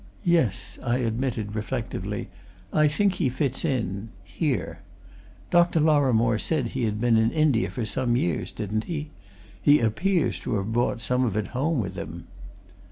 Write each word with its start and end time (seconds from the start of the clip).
"Yes," 0.25 0.79
I 0.81 0.97
admitted, 0.97 1.53
reflectively. 1.53 2.31
"I 2.73 2.87
think 2.87 3.13
he 3.13 3.29
fits 3.29 3.63
in 3.63 4.09
here. 4.23 4.79
Dr. 5.51 5.79
Lorrimore 5.79 6.39
said 6.39 6.69
he 6.69 6.85
had 6.85 6.99
been 6.99 7.17
in 7.17 7.29
India 7.29 7.69
for 7.69 7.85
some 7.85 8.15
years, 8.15 8.51
didn't 8.51 8.85
he? 8.85 9.11
He 9.61 9.79
appears 9.79 10.39
to 10.39 10.55
have 10.55 10.73
brought 10.73 11.01
some 11.01 11.23
of 11.23 11.37
it 11.37 11.49
home 11.49 11.79
with 11.81 11.97
him." 11.97 12.25